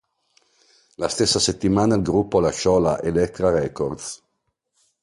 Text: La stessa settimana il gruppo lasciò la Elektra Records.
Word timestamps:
La 0.95 1.07
stessa 1.07 1.37
settimana 1.37 1.93
il 1.93 2.01
gruppo 2.01 2.39
lasciò 2.39 2.79
la 2.79 2.99
Elektra 3.03 3.51
Records. 3.51 4.23